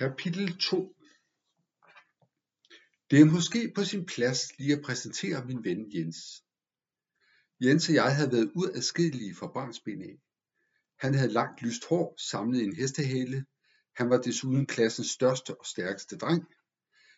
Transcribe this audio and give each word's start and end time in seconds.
Kapitel 0.00 0.58
2 0.58 0.96
Det 3.10 3.20
er 3.20 3.24
måske 3.24 3.72
på 3.74 3.84
sin 3.84 4.06
plads 4.06 4.58
lige 4.58 4.76
at 4.76 4.82
præsentere 4.82 5.44
min 5.44 5.64
ven 5.64 5.94
Jens. 5.94 6.16
Jens 7.60 7.88
og 7.88 7.94
jeg 7.94 8.16
havde 8.16 8.32
været 8.32 8.52
uadskillelige 8.54 9.34
fra 9.34 9.46
barnsben 9.46 10.02
af. 10.02 10.16
Han 10.98 11.14
havde 11.14 11.32
langt 11.32 11.62
lyst 11.62 11.84
hår 11.88 12.14
samlet 12.30 12.60
i 12.60 12.64
en 12.64 12.76
hestehale. 12.76 13.44
Han 13.96 14.10
var 14.10 14.20
desuden 14.20 14.66
klassens 14.66 15.10
største 15.10 15.60
og 15.60 15.66
stærkeste 15.66 16.16
dreng. 16.16 16.44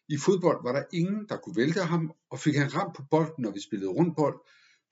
I 0.09 0.17
fodbold 0.17 0.63
var 0.63 0.73
der 0.73 0.85
ingen, 0.93 1.29
der 1.29 1.37
kunne 1.37 1.57
vælte 1.57 1.81
ham, 1.81 2.13
og 2.31 2.39
fik 2.39 2.57
han 2.57 2.75
ramt 2.75 2.97
på 2.97 3.03
bolden, 3.11 3.43
når 3.43 3.51
vi 3.51 3.61
spillede 3.61 3.91
rundbold, 3.91 4.41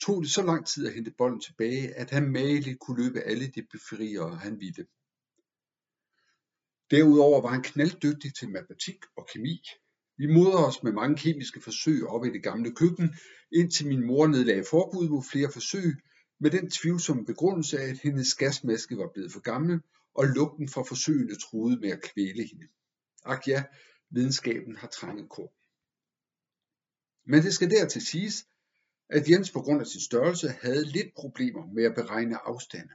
tog 0.03 0.23
det 0.23 0.31
så 0.31 0.43
lang 0.43 0.67
tid 0.67 0.87
at 0.87 0.95
hente 0.95 1.15
bolden 1.19 1.41
tilbage, 1.41 1.95
at 1.95 2.11
han 2.11 2.33
mageligt 2.33 2.81
kunne 2.81 3.03
løbe 3.05 3.21
alle 3.21 3.47
de 3.47 3.63
befriere, 3.73 4.37
han 4.37 4.61
ville. 4.61 4.87
Derudover 6.91 7.41
var 7.41 7.49
han 7.49 7.63
knalddygtig 7.63 8.35
til 8.35 8.51
matematik 8.51 8.97
og 9.17 9.29
kemi. 9.33 9.63
Vi 10.17 10.27
modrede 10.27 10.67
os 10.67 10.83
med 10.83 10.93
mange 10.93 11.17
kemiske 11.17 11.61
forsøg 11.61 12.07
op 12.07 12.25
i 12.25 12.31
det 12.31 12.43
gamle 12.43 12.75
køkken, 12.75 13.15
indtil 13.53 13.87
min 13.87 14.07
mor 14.07 14.27
nedlagde 14.27 14.65
forbud 14.71 15.09
mod 15.09 15.23
flere 15.33 15.53
forsøg, 15.53 15.95
med 16.41 16.51
den 16.51 16.71
tvivlsomme 16.71 17.27
begrundelse 17.27 17.79
af, 17.79 17.89
at 17.89 17.99
hendes 17.99 18.35
gasmaske 18.35 18.97
var 18.97 19.11
blevet 19.15 19.33
for 19.33 19.41
gammel, 19.41 19.81
og 20.15 20.25
lugten 20.27 20.69
fra 20.69 20.83
forsøgene 20.83 21.35
truede 21.35 21.81
med 21.81 21.91
at 21.91 22.03
kvæle 22.03 22.49
hende. 22.51 22.67
Ak 23.25 23.49
ja, 23.49 23.65
videnskaben 24.11 24.77
har 24.77 24.89
trænget 24.89 25.29
kår. 25.29 25.55
Men 27.31 27.43
det 27.43 27.55
skal 27.55 27.71
dertil 27.71 28.07
siges, 28.07 28.47
at 29.09 29.31
Jens 29.31 29.51
på 29.51 29.61
grund 29.61 29.81
af 29.81 29.87
sin 29.87 30.01
størrelse 30.01 30.49
havde 30.49 30.85
lidt 30.85 31.15
problemer 31.15 31.67
med 31.67 31.85
at 31.85 31.95
beregne 31.95 32.37
afstande. 32.37 32.93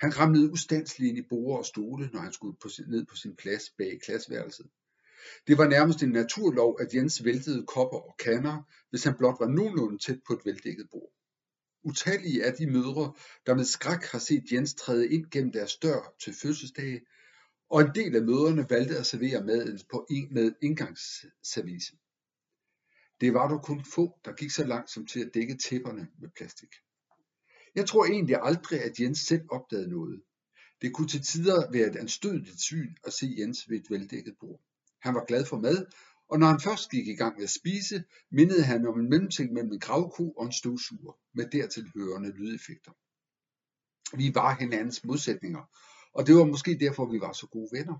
Han 0.00 0.18
ramlede 0.18 0.52
ustandsligt 0.52 1.08
ind 1.08 1.18
i 1.18 1.28
borde 1.28 1.58
og 1.58 1.66
stole, 1.66 2.10
når 2.12 2.20
han 2.20 2.32
skulle 2.32 2.56
på 2.62 2.68
sin, 2.68 2.84
ned 2.88 3.06
på 3.06 3.16
sin 3.16 3.36
plads 3.36 3.70
bag 3.78 4.00
klasseværelset. 4.02 4.66
Det 5.46 5.58
var 5.58 5.68
nærmest 5.68 6.02
en 6.02 6.08
naturlov, 6.08 6.76
at 6.80 6.94
Jens 6.94 7.24
væltede 7.24 7.66
kopper 7.66 7.98
og 7.98 8.16
kander, 8.18 8.62
hvis 8.90 9.04
han 9.04 9.16
blot 9.18 9.40
var 9.40 9.48
nogenlunde 9.48 9.98
tæt 9.98 10.20
på 10.26 10.32
et 10.32 10.40
veldækket 10.44 10.88
bord. 10.90 11.12
Utallige 11.84 12.42
er 12.42 12.54
de 12.56 12.66
mødre, 12.66 13.14
der 13.46 13.54
med 13.54 13.64
skræk 13.64 14.02
har 14.04 14.18
set 14.18 14.52
Jens 14.52 14.74
træde 14.74 15.08
ind 15.08 15.26
gennem 15.30 15.52
deres 15.52 15.76
dør 15.76 16.14
til 16.24 16.34
fødselsdage, 16.34 17.00
og 17.70 17.80
en 17.80 17.90
del 17.94 18.16
af 18.16 18.22
møderne 18.22 18.66
valgte 18.70 18.98
at 18.98 19.06
servere 19.06 19.44
maden 19.44 19.80
på 19.90 20.06
en, 20.10 20.34
med 20.34 20.52
indgangsservice. 20.62 21.96
Det 23.20 23.34
var 23.34 23.48
dog 23.48 23.62
kun 23.62 23.84
få, 23.94 24.18
der 24.24 24.32
gik 24.32 24.50
så 24.50 24.64
langt 24.64 24.90
som 24.90 25.06
til 25.06 25.20
at 25.20 25.30
dække 25.34 25.56
tæpperne 25.56 26.08
med 26.20 26.28
plastik. 26.36 26.70
Jeg 27.74 27.86
tror 27.88 28.04
egentlig 28.04 28.36
aldrig, 28.42 28.82
at 28.82 29.00
Jens 29.00 29.18
selv 29.18 29.42
opdagede 29.50 29.90
noget. 29.90 30.22
Det 30.82 30.94
kunne 30.94 31.08
til 31.08 31.22
tider 31.22 31.70
være 31.70 31.86
et 31.86 31.96
anstødeligt 31.96 32.60
syn 32.60 32.94
at 33.04 33.12
se 33.12 33.34
Jens 33.38 33.70
ved 33.70 33.76
et 33.80 33.90
veldækket 33.90 34.34
bord. 34.40 34.60
Han 35.00 35.14
var 35.14 35.24
glad 35.24 35.44
for 35.46 35.58
mad, 35.58 35.86
og 36.28 36.38
når 36.38 36.46
han 36.46 36.60
først 36.60 36.90
gik 36.90 37.08
i 37.08 37.14
gang 37.14 37.36
med 37.36 37.44
at 37.44 37.50
spise, 37.50 38.04
mindede 38.30 38.62
han 38.62 38.86
om 38.86 39.00
en 39.00 39.10
mellemting 39.10 39.52
mellem 39.52 39.72
en 39.72 39.80
gravko 39.80 40.30
og 40.30 40.46
en 40.46 40.52
støvsuger, 40.52 41.18
med 41.34 41.46
dertil 41.52 41.90
hørende 41.94 42.30
lydeffekter. 42.30 42.92
Vi 44.16 44.34
var 44.34 44.56
hinandens 44.60 45.04
modsætninger, 45.04 45.70
og 46.12 46.26
det 46.26 46.34
var 46.34 46.44
måske 46.44 46.78
derfor, 46.80 47.06
vi 47.06 47.20
var 47.20 47.32
så 47.32 47.46
gode 47.46 47.68
venner. 47.72 47.98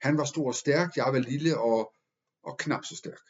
Han 0.00 0.18
var 0.18 0.24
stor 0.24 0.46
og 0.46 0.54
stærk, 0.54 0.96
jeg 0.96 1.12
var 1.12 1.18
lille 1.18 1.58
og, 1.58 1.94
og 2.42 2.58
knap 2.58 2.84
så 2.84 2.96
stærk. 2.96 3.24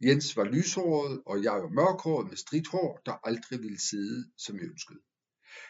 Jens 0.00 0.36
var 0.36 0.44
lyshåret, 0.44 1.22
og 1.26 1.42
jeg 1.42 1.52
var 1.52 1.68
mørkhåret 1.68 2.28
med 2.28 2.36
stridt 2.36 2.68
hår, 2.68 3.00
der 3.06 3.12
aldrig 3.24 3.58
ville 3.62 3.80
sidde, 3.80 4.30
som 4.36 4.56
jeg 4.56 4.64
ønskede. 4.64 5.00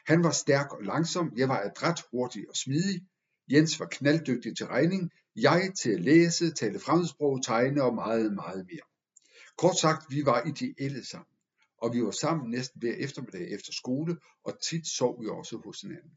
Han 0.07 0.25
var 0.25 0.31
stærk 0.31 0.73
og 0.73 0.83
langsom, 0.83 1.33
jeg 1.37 1.49
var 1.49 1.61
adræt, 1.61 2.03
hurtig 2.11 2.49
og 2.49 2.57
smidig. 2.57 3.01
Jens 3.51 3.81
var 3.81 3.87
knalddygtig 3.87 4.57
til 4.57 4.67
regning, 4.67 5.11
jeg 5.37 5.73
til 5.79 5.91
at 5.91 6.01
læse, 6.01 6.51
tale 6.51 6.79
fremmedsprog, 6.79 7.45
tegne 7.45 7.83
og 7.83 7.95
meget, 7.95 8.35
meget 8.35 8.67
mere. 8.67 8.87
Kort 9.59 9.77
sagt, 9.79 10.11
vi 10.11 10.25
var 10.25 10.43
ideelle 10.47 11.05
sammen, 11.05 11.37
og 11.79 11.95
vi 11.95 12.03
var 12.03 12.11
sammen 12.11 12.51
næsten 12.51 12.81
hver 12.81 12.95
eftermiddag 12.99 13.51
efter 13.53 13.73
skole, 13.73 14.17
og 14.45 14.59
tit 14.63 14.87
sov 14.87 15.23
vi 15.23 15.29
også 15.29 15.57
hos 15.65 15.81
hinanden. 15.81 16.13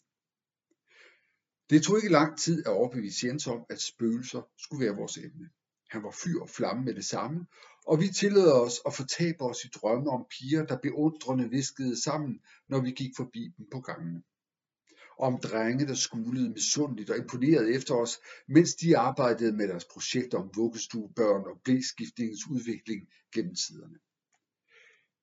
Det 1.70 1.84
tog 1.84 1.98
ikke 1.98 2.10
lang 2.10 2.40
tid 2.40 2.60
at 2.66 2.72
overbevise 2.72 3.28
Jens 3.28 3.48
om, 3.48 3.66
at 3.70 3.82
spøgelser 3.82 4.42
skulle 4.58 4.86
være 4.86 4.96
vores 4.96 5.18
emne. 5.18 5.50
Han 5.90 6.04
var 6.04 6.16
fyr 6.24 6.42
og 6.42 6.50
flamme 6.50 6.84
med 6.84 6.94
det 6.94 7.06
samme, 7.06 7.46
og 7.86 8.00
vi 8.00 8.08
tillod 8.08 8.52
os 8.52 8.82
at 8.86 8.94
fortabe 8.94 9.42
os 9.42 9.66
i 9.66 9.68
drømme 9.68 10.10
om 10.10 10.26
piger, 10.30 10.66
der 10.66 10.78
beundrende 10.78 11.50
viskede 11.50 12.02
sammen, 12.04 12.40
når 12.68 12.80
vi 12.82 12.92
gik 12.92 13.12
forbi 13.18 13.54
dem 13.58 13.66
på 13.72 13.80
gangen. 13.80 14.24
Om 15.20 15.40
drenge, 15.40 15.88
der 15.88 15.94
skulede 15.94 16.50
misundeligt 16.50 17.10
og 17.10 17.18
imponeret 17.18 17.76
efter 17.76 17.96
os, 17.96 18.18
mens 18.48 18.76
de 18.76 18.98
arbejdede 18.98 19.52
med 19.52 19.68
deres 19.68 19.86
projekter 19.86 20.38
om 20.38 20.52
vuggestuebørn 20.56 21.44
og 21.52 21.62
blæskiftningens 21.64 22.48
udvikling 22.50 23.08
gennem 23.34 23.56
tiderne. 23.56 23.98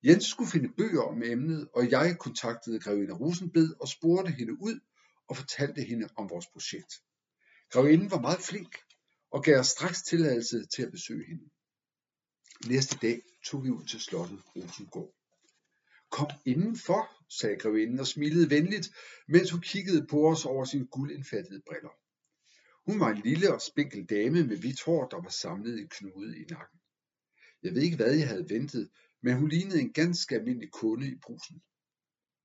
Jens 0.04 0.24
skulle 0.24 0.50
finde 0.50 0.68
bøger 0.76 1.02
om 1.02 1.22
emnet, 1.22 1.68
og 1.74 1.90
jeg 1.90 2.16
kontaktede 2.18 2.80
grevinde 2.80 3.14
Rosenbed 3.14 3.74
og 3.80 3.88
spurgte 3.88 4.32
hende 4.32 4.52
ud 4.62 4.80
og 5.28 5.36
fortalte 5.36 5.82
hende 5.82 6.08
om 6.16 6.30
vores 6.30 6.46
projekt. 6.46 6.92
Grevinden 7.70 8.10
var 8.10 8.20
meget 8.20 8.40
flink 8.40 8.85
og 9.36 9.42
gav 9.42 9.58
os 9.58 9.66
straks 9.66 10.02
tilladelse 10.02 10.66
til 10.66 10.82
at 10.82 10.90
besøge 10.90 11.26
hende. 11.26 11.44
Næste 12.68 12.98
dag 13.02 13.22
tog 13.46 13.64
vi 13.64 13.70
ud 13.70 13.84
til 13.86 14.00
slottet 14.00 14.42
Rosengård. 14.56 15.14
Kom 16.10 16.26
indenfor, 16.44 17.10
sagde 17.28 17.56
grevinden 17.56 18.00
og 18.00 18.06
smilede 18.06 18.50
venligt, 18.50 18.94
mens 19.28 19.50
hun 19.50 19.60
kiggede 19.60 20.06
på 20.06 20.28
os 20.30 20.44
over 20.44 20.64
sine 20.64 20.86
guldindfattede 20.86 21.62
briller. 21.68 21.94
Hun 22.86 23.00
var 23.00 23.10
en 23.10 23.22
lille 23.24 23.54
og 23.54 23.62
spinkel 23.62 24.04
dame 24.04 24.44
med 24.44 24.56
hvidt 24.56 24.82
hår, 24.82 25.08
der 25.08 25.22
var 25.22 25.28
samlet 25.28 25.80
i 25.80 25.86
knude 25.90 26.38
i 26.38 26.44
nakken. 26.50 26.80
Jeg 27.62 27.74
ved 27.74 27.82
ikke, 27.82 27.96
hvad 27.96 28.14
jeg 28.14 28.28
havde 28.28 28.50
ventet, 28.50 28.90
men 29.22 29.36
hun 29.36 29.48
lignede 29.48 29.80
en 29.80 29.92
ganske 29.92 30.34
almindelig 30.34 30.70
kunde 30.70 31.08
i 31.08 31.18
brusen. 31.22 31.62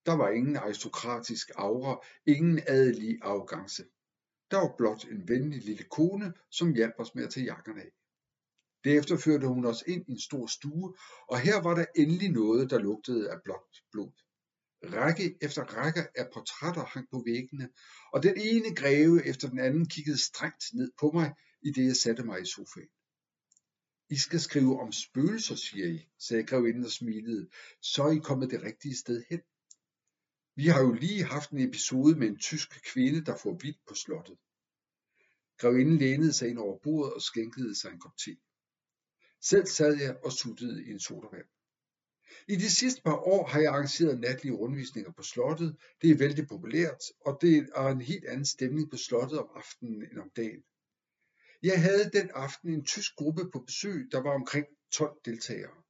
Der 0.06 0.14
var 0.14 0.30
ingen 0.30 0.56
aristokratisk 0.56 1.52
aura, 1.56 2.06
ingen 2.26 2.60
adelig 2.68 3.20
arrogance. 3.22 3.84
Der 4.52 4.58
var 4.58 4.76
blot 4.78 5.04
en 5.06 5.28
venlig 5.28 5.62
lille 5.62 5.84
kone, 5.84 6.34
som 6.50 6.74
hjalp 6.74 6.96
os 7.00 7.16
med 7.16 7.24
at 7.24 7.30
tage 7.30 7.46
jakkerne 7.46 7.82
af. 7.82 7.92
Derefter 8.84 9.18
førte 9.18 9.48
hun 9.48 9.66
os 9.66 9.84
ind 9.88 10.06
i 10.08 10.12
en 10.12 10.20
stor 10.20 10.48
stue, 10.48 10.96
og 11.28 11.40
her 11.40 11.62
var 11.62 11.76
der 11.76 11.86
endelig 11.96 12.30
noget, 12.30 12.70
der 12.70 12.80
lugtede 12.80 13.32
af 13.32 13.38
blåt 13.44 13.76
blod. 13.92 14.12
Række 14.84 15.38
efter 15.42 15.64
række 15.64 16.20
af 16.20 16.30
portrætter 16.34 16.86
hang 16.86 17.08
på 17.12 17.24
væggene, 17.26 17.70
og 18.14 18.24
den 18.24 18.38
ene 18.38 18.76
greve 18.76 19.26
efter 19.26 19.50
den 19.50 19.60
anden 19.60 19.86
kiggede 19.86 20.18
strengt 20.18 20.64
ned 20.74 20.92
på 21.00 21.12
mig, 21.12 21.34
i 21.62 21.72
det 21.72 21.86
jeg 21.86 21.96
satte 21.96 22.24
mig 22.24 22.42
i 22.42 22.46
sofaen. 22.46 22.90
I 24.10 24.16
skal 24.16 24.40
skrive 24.40 24.80
om 24.80 24.92
spøgelser, 24.92 25.56
siger 25.56 25.88
I, 25.88 26.10
sagde 26.20 26.44
grevinden 26.44 26.86
og 26.86 26.92
smilede, 26.92 27.50
så 27.82 28.04
er 28.04 28.12
I 28.12 28.18
kommet 28.18 28.52
det 28.52 28.64
rigtige 28.64 28.98
sted 28.98 29.24
hen. 29.30 29.42
Vi 30.62 30.68
har 30.68 30.82
jo 30.82 30.92
lige 30.92 31.24
haft 31.24 31.52
en 31.52 31.60
episode 31.60 32.16
med 32.16 32.28
en 32.28 32.38
tysk 32.38 32.84
kvinde, 32.84 33.26
der 33.26 33.36
får 33.38 33.58
vildt 33.62 33.86
på 33.88 33.96
slottet. 33.96 34.38
Grevinden 35.58 35.98
lænede 35.98 36.34
sig 36.34 36.50
ind 36.50 36.58
over 36.58 36.78
bordet 36.84 37.14
og 37.14 37.22
skænkede 37.22 37.76
sig 37.76 37.92
en 37.92 38.00
kop 38.00 38.18
te. 38.18 38.38
Selv 39.42 39.66
sad 39.66 39.98
jeg 40.02 40.18
og 40.26 40.32
suttede 40.32 40.86
i 40.86 40.92
en 40.92 41.00
sodavand. 41.00 41.46
I 42.48 42.56
de 42.56 42.70
sidste 42.70 43.02
par 43.02 43.16
år 43.16 43.48
har 43.48 43.60
jeg 43.60 43.72
arrangeret 43.72 44.20
natlige 44.20 44.54
rundvisninger 44.54 45.12
på 45.12 45.24
slottet. 45.24 45.78
Det 46.02 46.12
er 46.12 46.18
vældig 46.18 46.48
populært, 46.48 47.04
og 47.26 47.38
det 47.42 47.70
er 47.76 47.88
en 47.88 48.02
helt 48.02 48.26
anden 48.26 48.46
stemning 48.46 48.90
på 48.92 48.98
slottet 48.98 49.40
om 49.40 49.50
aftenen 49.56 50.04
end 50.04 50.20
om 50.20 50.30
dagen. 50.36 50.64
Jeg 51.64 51.82
havde 51.82 52.10
den 52.14 52.30
aften 52.34 52.70
en 52.70 52.86
tysk 52.86 53.16
gruppe 53.16 53.52
på 53.52 53.60
besøg, 53.60 54.08
der 54.12 54.22
var 54.22 54.34
omkring 54.34 54.68
12 54.92 55.20
deltagere. 55.26 55.84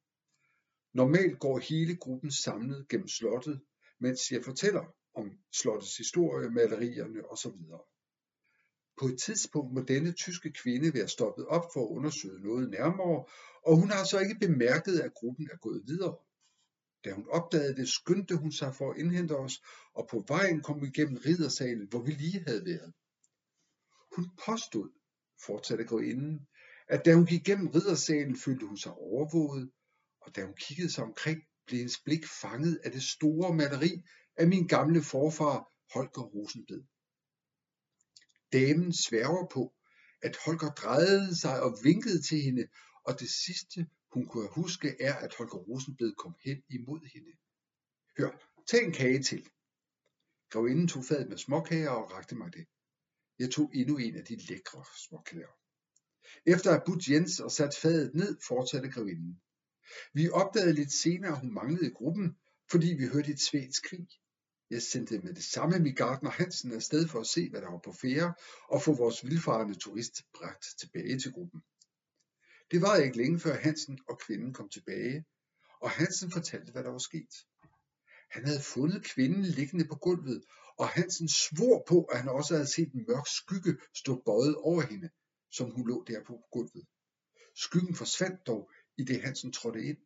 Normalt 0.94 1.40
går 1.40 1.60
hele 1.60 1.98
gruppen 1.98 2.32
samlet 2.32 2.88
gennem 2.88 3.08
slottet, 3.08 3.62
mens 4.02 4.32
jeg 4.32 4.44
fortæller 4.44 4.86
om 5.14 5.32
slottets 5.52 5.98
historie, 5.98 6.50
malerierne 6.50 7.32
osv. 7.32 7.52
På 9.00 9.06
et 9.06 9.20
tidspunkt 9.20 9.74
må 9.74 9.82
denne 9.82 10.12
tyske 10.12 10.52
kvinde 10.52 10.94
være 10.94 11.08
stoppet 11.08 11.46
op 11.46 11.66
for 11.74 11.82
at 11.86 11.92
undersøge 11.98 12.40
noget 12.40 12.70
nærmere, 12.70 13.26
og 13.66 13.76
hun 13.80 13.90
har 13.90 14.04
så 14.04 14.20
ikke 14.20 14.48
bemærket, 14.48 15.00
at 15.00 15.14
gruppen 15.14 15.50
er 15.52 15.58
gået 15.58 15.84
videre. 15.86 16.18
Da 17.06 17.12
hun 17.14 17.28
opdagede 17.30 17.76
det, 17.76 17.90
skyndte 17.90 18.36
hun 18.36 18.52
sig 18.52 18.76
for 18.76 18.92
at 18.92 18.98
indhente 18.98 19.38
os, 19.38 19.64
og 19.94 20.08
på 20.12 20.26
vejen 20.28 20.62
kom 20.62 20.82
vi 20.82 20.88
igennem 20.88 21.18
riddersalen, 21.26 21.88
hvor 21.88 22.02
vi 22.02 22.12
lige 22.12 22.44
havde 22.48 22.66
været. 22.66 22.94
Hun 24.16 24.26
påstod, 24.46 24.90
fortsatte 25.46 25.84
grevinden, 25.84 26.48
at 26.88 27.06
da 27.06 27.14
hun 27.14 27.26
gik 27.26 27.44
gennem 27.44 27.68
riddersalen, 27.68 28.36
følte 28.38 28.66
hun 28.66 28.78
sig 28.78 28.94
overvåget, 28.94 29.72
og 30.22 30.36
da 30.36 30.46
hun 30.46 30.56
kiggede 30.56 30.92
sig 30.92 31.04
omkring, 31.04 31.44
blev 31.66 31.78
hendes 31.78 32.00
blik 32.00 32.26
fanget 32.42 32.82
af 32.84 32.92
det 32.92 33.04
store 33.04 33.56
maleri 33.56 34.04
af 34.36 34.48
min 34.48 34.68
gamle 34.68 35.04
forfar 35.04 35.72
Holger 35.94 36.22
Rosenbed. 36.22 36.84
Damen 38.54 38.94
sværger 38.94 39.48
på, 39.54 39.74
at 40.22 40.38
Holger 40.46 40.70
drejede 40.70 41.36
sig 41.36 41.62
og 41.62 41.78
vinkede 41.84 42.22
til 42.22 42.42
hende, 42.42 42.68
og 43.04 43.20
det 43.20 43.30
sidste, 43.30 43.88
hun 44.14 44.28
kunne 44.28 44.50
huske, 44.50 44.96
er, 45.00 45.16
at 45.16 45.36
Holger 45.36 45.58
Rosenbed 45.58 46.16
kom 46.16 46.36
hen 46.44 46.64
imod 46.70 47.00
hende. 47.14 47.32
Hør, 48.18 48.32
tag 48.68 48.84
en 48.84 48.94
kage 48.94 49.24
til. 49.24 49.50
Grevinden 50.50 50.88
tog 50.88 51.06
fadet 51.06 51.30
med 51.30 51.38
småkager 51.38 51.90
og 51.90 52.12
rakte 52.12 52.36
mig 52.36 52.54
det. 52.54 52.66
Jeg 53.40 53.52
tog 53.52 53.72
endnu 53.76 53.98
en 53.98 54.16
af 54.16 54.26
de 54.26 54.36
lækre 54.36 54.86
småkager. 55.08 55.54
Efter 56.46 56.70
at 56.70 56.76
have 56.76 56.86
budt 56.86 57.08
Jens 57.08 57.40
og 57.40 57.52
sat 57.52 57.76
fadet 57.82 58.16
ned, 58.16 58.38
fortsatte 58.48 58.90
grevinden. 58.92 59.42
Vi 60.14 60.30
opdagede 60.30 60.74
lidt 60.74 60.94
senere, 60.94 61.32
at 61.32 61.40
hun 61.40 61.54
manglede 61.54 61.88
i 61.88 61.94
gruppen, 61.94 62.38
fordi 62.72 62.88
vi 62.88 63.08
hørte 63.08 63.32
et 63.32 63.40
svensk 63.40 63.78
skrig. 63.86 64.08
Jeg 64.70 64.82
sendte 64.82 65.20
med 65.20 65.34
det 65.34 65.44
samme 65.44 65.80
min 65.80 65.96
Gardner 65.96 66.30
Hansen 66.30 66.72
afsted 66.72 67.08
for 67.08 67.20
at 67.20 67.28
se, 67.28 67.50
hvad 67.50 67.62
der 67.62 67.72
var 67.72 67.82
på 67.84 67.92
fære, 67.92 68.34
og 68.70 68.82
få 68.82 68.94
vores 68.94 69.26
vildfarende 69.26 69.76
turist 69.76 70.24
bragt 70.34 70.66
tilbage 70.80 71.20
til 71.20 71.32
gruppen. 71.32 71.62
Det 72.72 72.82
var 72.82 72.96
ikke 72.96 73.18
længe 73.18 73.40
før 73.40 73.56
Hansen 73.58 74.00
og 74.10 74.20
kvinden 74.20 74.54
kom 74.54 74.70
tilbage, 74.70 75.26
og 75.82 75.90
Hansen 75.90 76.32
fortalte, 76.32 76.72
hvad 76.72 76.84
der 76.84 76.90
var 76.90 76.98
sket. 76.98 77.34
Han 78.32 78.46
havde 78.46 78.62
fundet 78.62 79.04
kvinden 79.04 79.44
liggende 79.44 79.86
på 79.86 79.96
gulvet, 79.96 80.44
og 80.78 80.88
Hansen 80.88 81.30
svor 81.30 81.84
på, 81.88 82.04
at 82.04 82.18
han 82.18 82.30
også 82.30 82.54
havde 82.54 82.68
set 82.68 82.92
en 82.94 83.06
mørk 83.08 83.28
skygge 83.28 83.78
stå 83.96 84.22
bøjet 84.26 84.56
over 84.56 84.82
hende, 84.82 85.10
som 85.52 85.72
hun 85.72 85.88
lå 85.88 86.04
der 86.08 86.24
på 86.24 86.40
gulvet. 86.52 86.86
Skyggen 87.56 87.96
forsvandt 87.96 88.48
dog, 88.48 88.72
i 89.02 89.04
det 89.04 89.22
Hansen 89.22 89.52
trådte 89.52 89.84
ind, 89.84 89.98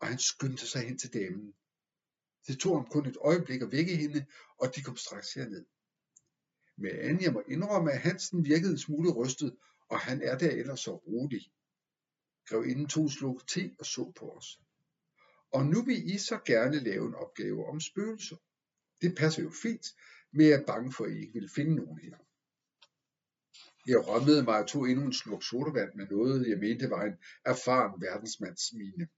og 0.00 0.06
han 0.06 0.18
skyndte 0.18 0.66
sig 0.66 0.82
hen 0.88 0.98
til 0.98 1.12
damen. 1.12 1.54
Det 2.46 2.58
tog 2.58 2.76
ham 2.76 2.86
kun 2.90 3.06
et 3.06 3.16
øjeblik 3.20 3.62
at 3.62 3.72
vække 3.72 3.96
hende, 3.96 4.26
og 4.58 4.76
de 4.76 4.82
kom 4.82 4.96
straks 4.96 5.34
herned. 5.34 5.64
Men 6.76 7.22
jeg 7.22 7.32
må 7.32 7.42
indrømme, 7.48 7.92
at 7.92 8.00
Hansen 8.00 8.44
virkede 8.44 8.72
en 8.72 8.78
smule 8.78 9.12
rystet, 9.12 9.56
og 9.88 10.00
han 10.00 10.22
er 10.22 10.38
der 10.38 10.50
ellers 10.50 10.80
så 10.80 10.96
rolig. 10.96 11.52
Grevinden 12.48 12.88
tog 12.88 13.10
slog 13.10 13.46
te 13.48 13.76
og 13.78 13.86
så 13.86 14.12
på 14.16 14.30
os. 14.30 14.60
Og 15.52 15.66
nu 15.66 15.82
vil 15.82 16.14
I 16.14 16.18
så 16.18 16.38
gerne 16.46 16.80
lave 16.80 17.06
en 17.06 17.14
opgave 17.14 17.66
om 17.66 17.80
spøgelser. 17.80 18.36
Det 19.00 19.16
passer 19.16 19.42
jo 19.42 19.50
fint, 19.62 19.86
men 20.32 20.46
jeg 20.46 20.60
er 20.60 20.66
bange 20.66 20.92
for, 20.92 21.04
at 21.04 21.12
I 21.12 21.20
ikke 21.20 21.40
vil 21.40 21.50
finde 21.54 21.74
nogen 21.74 21.98
her. 21.98 22.16
Jeg 23.86 24.08
rømmede 24.08 24.42
mig 24.42 24.58
og 24.62 24.68
tog 24.68 24.90
endnu 24.90 25.04
en 25.04 25.12
sluk 25.12 25.42
sodavand 25.42 25.90
med 25.94 26.06
noget, 26.10 26.48
jeg 26.48 26.58
mente 26.58 26.90
var 26.90 27.02
en 27.04 27.16
erfaren 27.44 28.00
verdensmandsmine. 28.00 29.08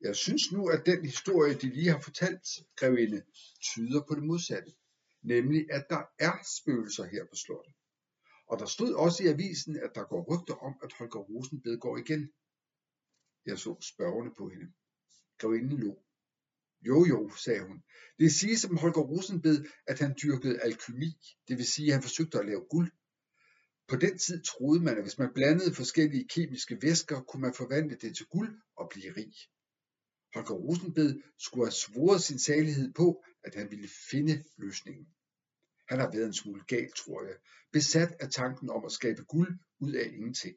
Jeg 0.00 0.16
synes 0.16 0.52
nu, 0.52 0.68
at 0.68 0.86
den 0.86 1.04
historie, 1.04 1.54
de 1.54 1.68
lige 1.68 1.90
har 1.90 2.00
fortalt, 2.00 2.46
grevinde, 2.76 3.22
tyder 3.60 4.00
på 4.08 4.14
det 4.14 4.22
modsatte. 4.22 4.72
Nemlig, 5.22 5.66
at 5.70 5.84
der 5.90 6.02
er 6.18 6.32
spøgelser 6.58 7.04
her 7.04 7.24
på 7.24 7.36
slottet. 7.36 7.74
Og 8.46 8.58
der 8.58 8.66
stod 8.66 8.94
også 8.94 9.24
i 9.24 9.26
avisen, 9.26 9.76
at 9.76 9.90
der 9.94 10.04
går 10.04 10.22
rygter 10.30 10.54
om, 10.54 10.74
at 10.82 10.92
Holger 10.92 11.20
Rosenbed 11.20 11.78
går 11.78 11.96
igen. 11.96 12.32
Jeg 13.46 13.58
så 13.58 13.76
spørgende 13.80 14.32
på 14.38 14.48
hende. 14.48 14.72
Grevinden 15.38 15.78
lå. 15.78 16.02
Jo, 16.86 17.04
jo, 17.04 17.30
sagde 17.44 17.62
hun. 17.68 17.82
Det 18.18 18.32
siges 18.32 18.64
om 18.64 18.76
Holger 18.76 19.02
Rosenbed, 19.02 19.64
at 19.86 19.98
han 19.98 20.14
dyrkede 20.22 20.60
alkymi, 20.60 21.10
det 21.48 21.58
vil 21.58 21.66
sige, 21.66 21.88
at 21.88 21.92
han 21.92 22.02
forsøgte 22.02 22.38
at 22.38 22.46
lave 22.46 22.66
guld. 22.70 22.92
På 23.88 23.96
den 23.96 24.18
tid 24.18 24.42
troede 24.42 24.80
man, 24.80 24.96
at 24.96 25.02
hvis 25.02 25.18
man 25.18 25.32
blandede 25.34 25.74
forskellige 25.74 26.28
kemiske 26.28 26.82
væsker, 26.82 27.20
kunne 27.20 27.42
man 27.42 27.54
forvandle 27.54 27.96
det 27.96 28.16
til 28.16 28.26
guld 28.26 28.60
og 28.76 28.88
blive 28.90 29.16
rig. 29.16 29.34
Holger 30.34 30.54
Rosenbed 30.54 31.22
skulle 31.38 31.66
have 31.66 31.72
svoret 31.72 32.22
sin 32.22 32.38
salighed 32.38 32.92
på, 32.92 33.24
at 33.44 33.54
han 33.54 33.70
ville 33.70 33.88
finde 34.10 34.44
løsningen. 34.56 35.08
Han 35.88 35.98
har 35.98 36.10
været 36.12 36.26
en 36.26 36.34
smule 36.34 36.64
gal, 36.66 36.92
tror 36.92 37.22
jeg, 37.22 37.36
besat 37.72 38.16
af 38.20 38.30
tanken 38.30 38.70
om 38.70 38.84
at 38.84 38.92
skabe 38.92 39.24
guld 39.24 39.58
ud 39.78 39.92
af 39.92 40.06
ingenting. 40.12 40.56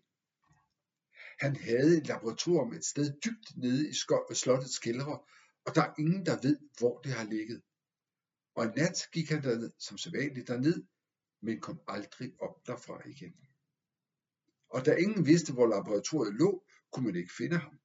Han 1.39 1.55
havde 1.55 1.97
et 1.97 2.07
laboratorium 2.07 2.73
et 2.73 2.85
sted 2.85 3.13
dybt 3.25 3.57
nede 3.57 3.89
i 3.89 3.93
slottets 4.33 4.79
kældre, 4.79 5.19
og 5.65 5.75
der 5.75 5.81
er 5.81 5.93
ingen, 5.99 6.25
der 6.25 6.41
ved, 6.41 6.57
hvor 6.79 6.99
det 6.99 7.11
har 7.11 7.23
ligget. 7.23 7.61
Og 8.55 8.65
en 8.65 8.71
nat 8.77 8.97
gik 9.13 9.29
han 9.29 9.43
derned, 9.43 9.71
som 9.79 9.97
sædvanligt 9.97 10.47
derned, 10.47 10.83
men 11.41 11.61
kom 11.61 11.79
aldrig 11.87 12.33
op 12.39 12.67
derfra 12.67 13.01
igen. 13.07 13.35
Og 14.69 14.85
da 14.85 14.95
ingen 14.95 15.25
vidste, 15.25 15.53
hvor 15.53 15.67
laboratoriet 15.67 16.33
lå, 16.33 16.65
kunne 16.91 17.05
man 17.05 17.15
ikke 17.15 17.33
finde 17.37 17.57
ham. 17.57 17.79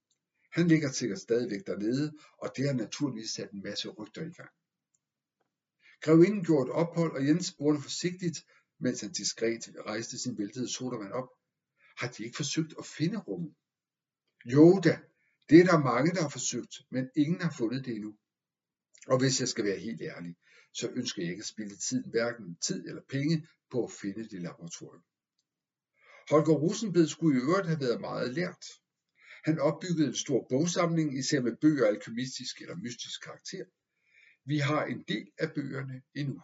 Han 0.52 0.68
ligger 0.68 0.90
sikkert 0.90 1.18
stadigvæk 1.18 1.66
dernede, 1.66 2.12
og 2.38 2.52
det 2.56 2.66
har 2.66 2.74
naturligvis 2.74 3.30
sat 3.30 3.50
en 3.50 3.62
masse 3.62 3.88
rygter 3.88 4.22
i 4.22 4.30
gang. 4.30 4.50
Grevinden 6.00 6.44
gjorde 6.44 6.70
et 6.70 6.74
ophold, 6.74 7.12
og 7.12 7.26
Jens 7.26 7.46
spurgte 7.46 7.82
forsigtigt, 7.82 8.46
mens 8.78 9.00
han 9.00 9.12
diskret 9.12 9.76
rejste 9.86 10.18
sin 10.18 10.38
væltede 10.38 10.72
sodavand 10.72 11.12
op. 11.12 11.28
Har 11.96 12.08
de 12.08 12.24
ikke 12.24 12.36
forsøgt 12.36 12.74
at 12.78 12.86
finde 12.86 13.18
rummet? 13.18 13.54
Jo 14.44 14.80
da, 14.84 15.00
det 15.50 15.60
er 15.60 15.64
der 15.64 15.78
mange, 15.78 16.10
der 16.10 16.22
har 16.22 16.28
forsøgt, 16.28 16.74
men 16.90 17.10
ingen 17.16 17.40
har 17.40 17.54
fundet 17.58 17.84
det 17.84 17.94
endnu. 17.94 18.16
Og 19.06 19.18
hvis 19.18 19.40
jeg 19.40 19.48
skal 19.48 19.64
være 19.64 19.78
helt 19.78 20.02
ærlig, 20.02 20.36
så 20.72 20.90
ønsker 20.94 21.22
jeg 21.22 21.30
ikke 21.30 21.40
at 21.40 21.46
spille 21.46 21.76
tiden, 21.76 22.10
hverken 22.10 22.56
tid 22.60 22.88
eller 22.88 23.02
penge, 23.08 23.48
på 23.70 23.84
at 23.84 23.92
finde 23.92 24.28
det 24.28 24.42
laboratorium. 24.42 25.02
Holger 26.30 26.54
Rosenbed 26.54 27.06
skulle 27.06 27.38
i 27.38 27.42
øvrigt 27.42 27.66
have 27.66 27.80
været 27.80 28.00
meget 28.00 28.34
lært. 28.34 28.64
Han 29.44 29.58
opbyggede 29.58 30.08
en 30.08 30.14
stor 30.14 30.46
bogsamling, 30.48 31.18
især 31.18 31.40
med 31.40 31.56
bøger 31.56 31.84
af 31.86 31.88
alkymistisk 31.88 32.60
eller 32.60 32.76
mystisk 32.76 33.22
karakter. 33.22 33.64
Vi 34.44 34.58
har 34.58 34.84
en 34.84 35.02
del 35.02 35.30
af 35.38 35.52
bøgerne 35.54 36.02
endnu. 36.14 36.42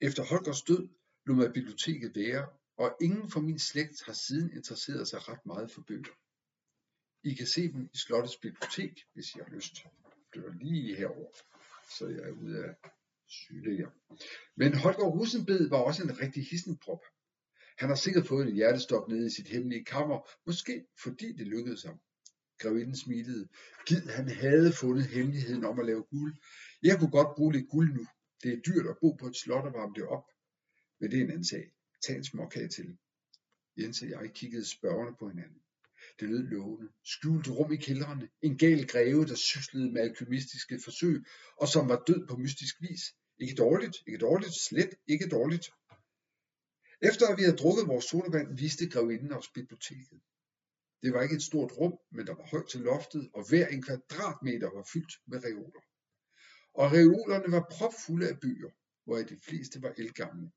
Efter 0.00 0.22
Holgers 0.24 0.62
død 0.62 0.88
lod 1.26 1.36
man 1.36 1.52
biblioteket 1.52 2.16
være, 2.16 2.48
og 2.76 2.96
ingen 3.00 3.30
fra 3.30 3.40
min 3.40 3.58
slægt 3.58 4.02
har 4.06 4.12
siden 4.12 4.52
interesseret 4.56 5.08
sig 5.08 5.28
ret 5.28 5.46
meget 5.46 5.70
for 5.70 5.82
bøger. 5.82 6.14
I 7.22 7.34
kan 7.34 7.46
se 7.46 7.72
dem 7.72 7.90
i 7.94 7.96
Slottets 7.96 8.36
bibliotek, 8.36 9.06
hvis 9.12 9.34
I 9.34 9.38
har 9.38 9.50
lyst. 9.50 9.74
Det 10.34 10.42
var 10.42 10.54
lige 10.60 10.96
herover, 10.96 11.30
så 11.98 12.08
jeg 12.08 12.28
er 12.28 12.32
ude 12.32 12.64
af 12.64 12.74
syne. 13.30 13.86
Men 14.56 14.74
Holger 14.74 15.08
Rosenbed 15.16 15.68
var 15.68 15.76
også 15.76 16.02
en 16.02 16.20
rigtig 16.20 16.46
hissenprop. 16.50 17.02
Han 17.78 17.88
har 17.88 17.96
sikkert 17.96 18.26
fået 18.26 18.46
en 18.46 18.54
hjertestop 18.54 19.08
nede 19.08 19.26
i 19.26 19.30
sit 19.30 19.48
hemmelige 19.48 19.84
kammer, 19.84 20.28
måske 20.46 20.86
fordi 21.02 21.32
det 21.32 21.46
lykkedes 21.46 21.82
ham. 21.82 22.00
Grevinden 22.58 22.96
smilede. 22.96 23.48
Gid 23.86 24.06
han 24.06 24.28
havde 24.28 24.72
fundet 24.72 25.06
hemmeligheden 25.06 25.64
om 25.64 25.78
at 25.78 25.86
lave 25.86 26.02
guld. 26.02 26.34
Jeg 26.82 26.98
kunne 26.98 27.10
godt 27.10 27.36
bruge 27.36 27.52
lidt 27.52 27.68
guld 27.68 27.94
nu. 27.94 28.06
Det 28.42 28.52
er 28.52 28.60
dyrt 28.60 28.86
at 28.86 28.96
bo 29.00 29.12
på 29.12 29.26
et 29.26 29.36
slot 29.36 29.64
og 29.64 29.72
varme 29.72 29.94
det 29.94 30.06
op. 30.06 30.24
Men 31.00 31.10
det 31.10 31.18
er 31.18 31.24
en 31.24 31.30
anden 31.30 31.44
sag. 31.44 31.72
Tag 32.06 32.16
en 32.16 32.24
småkage 32.24 32.68
til. 32.68 32.98
Jens 33.78 34.02
og 34.02 34.08
jeg 34.08 34.30
kiggede 34.34 34.64
spørgende 34.64 35.16
på 35.18 35.28
hinanden. 35.28 35.60
Det 36.20 36.28
lød 36.28 36.42
lovende. 36.42 36.88
Skjult 37.04 37.48
rum 37.48 37.72
i 37.72 37.76
kældrene. 37.76 38.28
En 38.42 38.58
gal 38.58 38.86
greve, 38.86 39.26
der 39.26 39.34
syslede 39.34 39.92
med 39.92 40.00
alkymistiske 40.02 40.80
forsøg, 40.84 41.24
og 41.56 41.68
som 41.68 41.88
var 41.88 42.02
død 42.06 42.26
på 42.26 42.36
mystisk 42.36 42.74
vis. 42.80 43.02
Ikke 43.40 43.54
dårligt, 43.54 43.96
ikke 44.06 44.18
dårligt, 44.18 44.54
slet 44.54 44.94
ikke 45.06 45.28
dårligt. 45.28 45.66
Efter 47.02 47.26
at 47.28 47.38
vi 47.38 47.42
havde 47.42 47.56
drukket 47.56 47.88
vores 47.88 48.04
sodavand, 48.04 48.58
viste 48.58 48.88
grevinden 48.88 49.32
os 49.32 49.48
biblioteket. 49.48 50.20
Det 51.02 51.12
var 51.12 51.22
ikke 51.22 51.34
et 51.34 51.42
stort 51.42 51.72
rum, 51.72 51.98
men 52.12 52.26
der 52.26 52.34
var 52.34 52.46
højt 52.52 52.68
til 52.68 52.80
loftet, 52.80 53.30
og 53.34 53.48
hver 53.48 53.66
en 53.66 53.82
kvadratmeter 53.82 54.70
var 54.76 54.88
fyldt 54.92 55.12
med 55.26 55.44
reoler. 55.44 55.82
Og 56.74 56.92
reolerne 56.92 57.52
var 57.52 57.66
propfulde 57.70 58.28
af 58.28 58.40
bøger, 58.40 58.70
hvoraf 59.04 59.26
de 59.26 59.40
fleste 59.48 59.82
var 59.82 59.92
elgamle. 59.98 60.50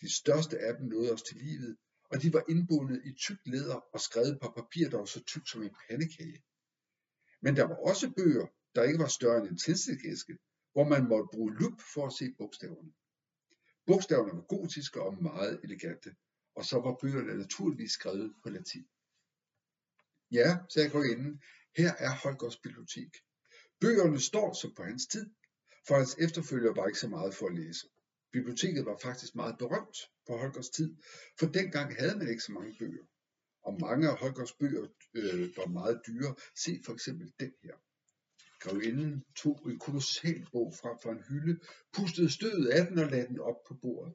De 0.00 0.14
største 0.14 0.58
af 0.58 0.76
dem 0.76 0.86
nåede 0.86 1.12
os 1.12 1.22
til 1.22 1.36
livet, 1.36 1.76
og 2.10 2.22
de 2.22 2.32
var 2.32 2.44
indbundet 2.48 3.02
i 3.04 3.12
tykt 3.12 3.46
læder 3.46 3.80
og 3.94 4.00
skrevet 4.00 4.38
på 4.42 4.52
papir, 4.56 4.88
der 4.90 4.98
var 4.98 5.04
så 5.04 5.24
tykt 5.24 5.48
som 5.48 5.62
en 5.62 5.74
pandekage. 5.88 6.42
Men 7.42 7.56
der 7.56 7.64
var 7.64 7.76
også 7.90 8.10
bøger, 8.16 8.46
der 8.74 8.82
ikke 8.82 8.98
var 8.98 9.06
større 9.06 9.38
end 9.38 9.48
en 9.48 9.58
tændstikæske, 9.58 10.38
hvor 10.72 10.84
man 10.84 11.08
måtte 11.08 11.28
bruge 11.32 11.54
lup 11.54 11.80
for 11.94 12.06
at 12.06 12.12
se 12.12 12.34
bogstaverne. 12.38 12.92
Bogstaverne 13.86 14.32
var 14.32 14.46
gotiske 14.54 15.02
og 15.02 15.22
meget 15.22 15.60
elegante, 15.64 16.14
og 16.54 16.64
så 16.64 16.80
var 16.80 16.98
bøgerne 17.02 17.38
naturligvis 17.38 17.92
skrevet 17.92 18.34
på 18.42 18.50
latin. 18.50 18.86
Ja, 20.30 20.58
sagde 20.68 20.90
grevinden, 20.90 21.42
her 21.76 21.92
er 21.98 22.10
Holgers 22.22 22.56
bibliotek. 22.56 23.16
Bøgerne 23.80 24.20
står 24.20 24.52
som 24.52 24.74
på 24.74 24.82
hans 24.82 25.06
tid, 25.06 25.30
for 25.86 25.94
hans 25.94 26.16
efterfølger 26.18 26.74
var 26.74 26.86
ikke 26.86 26.98
så 26.98 27.08
meget 27.08 27.34
for 27.34 27.46
at 27.46 27.54
læse. 27.54 27.88
Biblioteket 28.32 28.86
var 28.86 28.98
faktisk 29.02 29.34
meget 29.34 29.58
berømt 29.58 29.98
på 30.26 30.36
Holgers 30.36 30.68
tid, 30.68 30.96
for 31.38 31.46
dengang 31.46 31.96
havde 31.96 32.18
man 32.18 32.28
ikke 32.28 32.42
så 32.42 32.52
mange 32.52 32.76
bøger. 32.78 33.04
Og 33.62 33.80
mange 33.80 34.08
af 34.08 34.18
Holgers 34.18 34.52
bøger 34.52 34.86
øh, 35.14 35.56
var 35.56 35.66
meget 35.66 36.00
dyre. 36.06 36.34
Se 36.64 36.80
for 36.84 36.92
eksempel 36.92 37.32
den 37.40 37.52
her. 37.62 37.74
Grevinden 38.58 39.24
tog 39.36 39.70
en 39.70 39.78
kolossal 39.78 40.46
bog 40.52 40.74
frem 40.80 40.96
fra 41.02 41.12
en 41.12 41.24
hylde, 41.28 41.60
pustede 41.92 42.30
stødet 42.30 42.68
af 42.68 42.86
den 42.86 42.98
og 42.98 43.10
lagde 43.10 43.26
den 43.26 43.40
op 43.40 43.62
på 43.68 43.74
bordet. 43.74 44.14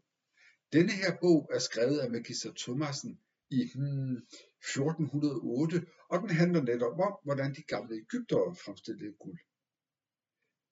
Denne 0.73 0.91
her 0.91 1.17
bog 1.21 1.49
er 1.53 1.59
skrevet 1.59 1.99
af 1.99 2.11
Magister 2.11 2.53
Thomasen 2.57 3.19
i 3.49 3.71
hmm, 3.75 4.17
1408, 4.17 5.85
og 6.09 6.19
den 6.21 6.29
handler 6.29 6.61
netop 6.61 6.99
om, 6.99 7.13
hvordan 7.23 7.55
de 7.55 7.63
gamle 7.63 7.95
Ægyptere 7.95 8.55
fremstillede 8.55 9.13
guld. 9.19 9.39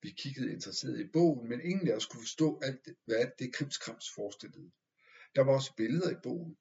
Vi 0.02 0.10
kiggede 0.10 0.52
interesseret 0.52 1.00
i 1.00 1.12
bogen, 1.14 1.50
men 1.50 1.62
ingen 1.62 1.88
af 1.88 1.96
os 1.96 2.06
kunne 2.06 2.22
forstå, 2.22 2.60
alt 2.64 2.88
hvad 3.06 3.26
det 3.40 3.54
krimskrams 3.54 4.06
forestillede. 4.16 4.72
Der 5.36 5.42
var 5.42 5.54
også 5.54 5.74
billeder 5.78 6.10
i 6.12 6.22
bogen. 6.24 6.58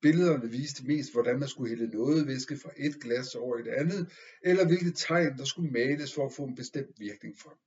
Billederne 0.00 0.50
viste 0.50 0.86
mest, 0.86 1.12
hvordan 1.12 1.38
man 1.38 1.48
skulle 1.48 1.68
hælde 1.68 1.96
noget 1.96 2.26
væske 2.26 2.56
fra 2.56 2.70
et 2.76 3.00
glas 3.02 3.34
over 3.34 3.58
et 3.58 3.68
andet, 3.68 4.12
eller 4.42 4.66
hvilke 4.66 4.92
tegn, 4.92 5.38
der 5.38 5.44
skulle 5.44 5.70
males 5.70 6.14
for 6.14 6.26
at 6.26 6.32
få 6.32 6.44
en 6.44 6.54
bestemt 6.54 7.00
virkning 7.00 7.38
frem. 7.38 7.58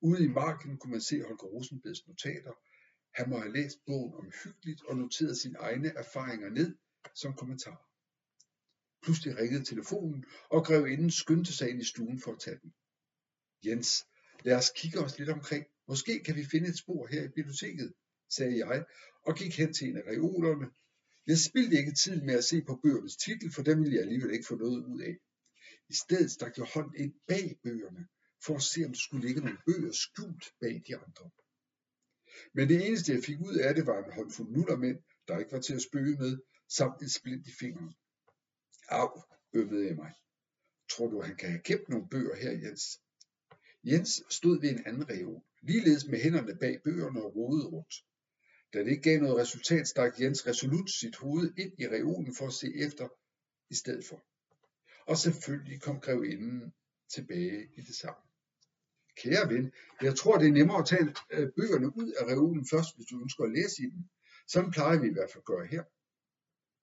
Ude 0.00 0.24
i 0.24 0.28
marken 0.28 0.76
kunne 0.76 0.90
man 0.90 1.00
se 1.00 1.22
Holger 1.22 1.46
Rosenbeds 1.46 2.08
notater. 2.08 2.52
Han 3.14 3.30
må 3.30 3.38
have 3.38 3.52
læst 3.52 3.84
bogen 3.86 4.14
omhyggeligt 4.14 4.82
og 4.84 4.96
noteret 4.96 5.38
sine 5.38 5.58
egne 5.58 5.88
erfaringer 5.88 6.48
ned, 6.48 6.76
som 7.14 7.34
kommentar. 7.34 7.88
Pludselig 9.02 9.36
ringede 9.36 9.64
telefonen, 9.64 10.24
og 10.50 10.64
grevinden 10.64 11.10
skyndte 11.10 11.52
sig 11.52 11.70
ind 11.70 11.80
i 11.80 11.84
stuen 11.84 12.20
for 12.20 12.32
at 12.32 12.40
tage 12.40 12.58
den. 12.62 12.74
Jens, 13.64 14.06
lad 14.44 14.56
os 14.56 14.72
kigge 14.76 15.00
os 15.00 15.18
lidt 15.18 15.28
omkring. 15.28 15.66
Måske 15.88 16.22
kan 16.24 16.36
vi 16.36 16.44
finde 16.44 16.68
et 16.68 16.78
spor 16.78 17.06
her 17.06 17.22
i 17.22 17.28
biblioteket, 17.28 17.94
sagde 18.30 18.66
jeg, 18.66 18.84
og 19.22 19.36
gik 19.36 19.58
hen 19.58 19.72
til 19.74 19.88
en 19.88 19.96
af 19.96 20.02
reolerne. 20.02 20.70
Jeg 21.30 21.38
spildte 21.38 21.78
ikke 21.78 21.94
tid 22.04 22.22
med 22.22 22.34
at 22.34 22.44
se 22.44 22.62
på 22.68 22.80
bøgernes 22.82 23.16
titel, 23.16 23.52
for 23.52 23.62
dem 23.62 23.76
ville 23.82 23.94
jeg 23.94 24.02
alligevel 24.02 24.32
ikke 24.34 24.46
få 24.46 24.56
noget 24.56 24.84
ud 24.84 25.00
af. 25.00 25.14
I 25.88 25.94
stedet 25.94 26.30
stak 26.30 26.58
jeg 26.58 26.66
hånden 26.74 26.94
ind 27.02 27.14
bag 27.26 27.58
bøgerne, 27.62 28.08
for 28.44 28.54
at 28.56 28.62
se 28.62 28.84
om 28.84 28.92
der 28.92 28.98
skulle 28.98 29.26
ligge 29.26 29.40
nogle 29.40 29.58
bøger 29.66 29.92
skjult 29.92 30.44
bag 30.60 30.82
de 30.86 30.96
andre. 30.96 31.30
Men 32.54 32.68
det 32.68 32.86
eneste 32.86 33.12
jeg 33.12 33.24
fik 33.24 33.40
ud 33.40 33.56
af 33.56 33.74
det 33.74 33.86
var 33.86 33.98
en 34.04 34.12
håndfuld 34.12 34.50
nullermænd, 34.50 34.98
der 35.28 35.38
ikke 35.38 35.52
var 35.52 35.60
til 35.60 35.74
at 35.74 35.82
spøge 35.82 36.16
med, 36.16 36.38
samt 36.68 37.02
et 37.02 37.12
splint 37.12 37.46
i 37.46 37.52
fingeren. 37.60 37.94
Au, 38.88 39.22
ømmede 39.54 39.86
jeg 39.86 39.96
mig. 39.96 40.12
Tror 40.90 41.08
du, 41.10 41.20
han 41.20 41.36
kan 41.36 41.48
have 41.48 41.62
gemt 41.64 41.88
nogle 41.88 42.08
bøger 42.08 42.36
her, 42.36 42.50
Jens? 42.50 42.84
Jens 43.84 44.22
stod 44.30 44.60
ved 44.60 44.70
en 44.70 44.86
anden 44.86 45.10
reol, 45.10 45.42
ligeledes 45.62 46.06
med 46.06 46.18
hænderne 46.18 46.56
bag 46.62 46.82
bøgerne 46.84 47.22
og 47.22 47.36
rodede 47.36 47.66
rundt. 47.66 47.94
Da 48.72 48.78
det 48.78 48.90
ikke 48.90 49.02
gav 49.02 49.20
noget 49.20 49.36
resultat, 49.36 49.88
stak 49.88 50.20
Jens 50.20 50.46
resolut 50.46 50.90
sit 50.90 51.16
hoved 51.16 51.52
ind 51.58 51.72
i 51.78 51.88
reolen 51.88 52.34
for 52.34 52.46
at 52.46 52.52
se 52.52 52.66
efter 52.76 53.08
i 53.70 53.74
stedet 53.74 54.04
for. 54.04 54.24
Og 55.06 55.16
selvfølgelig 55.16 55.80
kom 55.80 56.00
grevinden 56.00 56.72
tilbage 57.14 57.68
i 57.76 57.80
det 57.80 57.94
samme. 57.94 58.22
Kære 59.16 59.48
ven, 59.52 59.72
jeg 60.02 60.16
tror, 60.16 60.38
det 60.38 60.48
er 60.48 60.52
nemmere 60.52 60.78
at 60.78 60.86
tage 60.86 61.14
øh, 61.30 61.48
bøgerne 61.56 61.96
ud 61.96 62.12
af 62.12 62.24
reolen 62.24 62.66
først, 62.66 62.96
hvis 62.96 63.06
du 63.06 63.20
ønsker 63.20 63.44
at 63.44 63.52
læse 63.52 63.82
i 63.82 63.90
dem. 63.90 64.04
Sådan 64.48 64.70
plejer 64.70 64.98
vi 64.98 65.06
i 65.08 65.12
hvert 65.12 65.30
fald 65.30 65.42
at 65.42 65.44
gøre 65.52 65.66
her. 65.66 65.84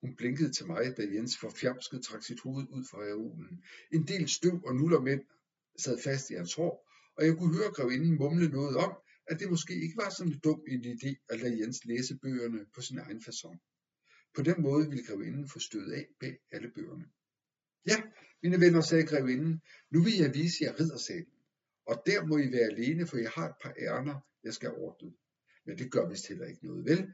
Hun 0.01 0.15
blinkede 0.15 0.51
til 0.51 0.67
mig, 0.67 0.97
da 0.97 1.01
Jens 1.01 1.37
forfjamsket 1.37 2.03
trak 2.03 2.23
sit 2.23 2.39
hoved 2.39 2.65
ud 2.69 2.83
fra 2.91 2.97
reolen. 2.97 3.63
En 3.91 4.07
del 4.07 4.29
støv 4.29 4.61
og 4.65 4.75
nullermænd 4.75 5.23
sad 5.77 5.97
fast 6.03 6.29
i 6.29 6.33
hans 6.33 6.53
hår, 6.53 6.89
og 7.17 7.25
jeg 7.25 7.35
kunne 7.37 7.57
høre 7.57 7.71
grevinden 7.71 8.17
mumle 8.17 8.49
noget 8.49 8.77
om, 8.77 8.93
at 9.27 9.39
det 9.39 9.49
måske 9.49 9.73
ikke 9.73 9.97
var 9.97 10.09
sådan 10.09 10.31
en 10.33 10.39
dum 10.39 10.63
en 10.67 10.85
idé 10.85 11.25
at 11.29 11.39
lade 11.39 11.59
Jens 11.59 11.85
læse 11.85 12.17
bøgerne 12.17 12.65
på 12.75 12.81
sin 12.81 12.97
egen 12.97 13.21
façon. 13.27 13.57
På 14.35 14.41
den 14.41 14.61
måde 14.61 14.89
ville 14.89 15.05
grevinden 15.05 15.49
få 15.49 15.59
stødet 15.59 15.93
af 15.93 16.07
bag 16.19 16.37
alle 16.51 16.71
bøgerne. 16.75 17.05
Ja, 17.87 17.97
mine 18.43 18.59
venner, 18.59 18.81
sagde 18.81 19.05
grevinden, 19.05 19.61
nu 19.91 20.03
vil 20.03 20.17
jeg 20.17 20.33
vise 20.33 20.57
jer 20.61 20.79
riddersalen, 20.79 21.35
og 21.85 22.03
der 22.05 22.25
må 22.25 22.37
I 22.37 22.51
være 22.51 22.69
alene, 22.71 23.07
for 23.07 23.17
jeg 23.17 23.29
har 23.29 23.49
et 23.49 23.55
par 23.61 23.73
ærner, 23.79 24.17
jeg 24.43 24.53
skal 24.53 24.71
ordne. 24.71 25.13
Men 25.65 25.77
det 25.77 25.91
gør 25.91 26.09
vist 26.09 26.27
heller 26.27 26.45
ikke 26.45 26.65
noget, 26.65 26.85
vel? 26.85 27.13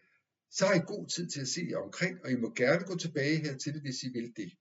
Så 0.49 0.65
har 0.65 0.75
I 0.75 0.83
god 0.93 1.07
tid 1.07 1.29
til 1.29 1.41
at 1.41 1.47
se 1.47 1.61
jer 1.69 1.77
omkring, 1.77 2.23
og 2.23 2.31
I 2.31 2.35
må 2.35 2.53
gerne 2.55 2.83
gå 2.85 2.97
tilbage 2.97 3.37
hertil, 3.37 3.81
hvis 3.81 4.03
I 4.03 4.09
vil 4.09 4.33
det. 4.35 4.51